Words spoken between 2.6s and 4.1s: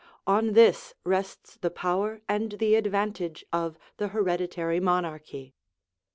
advantage of the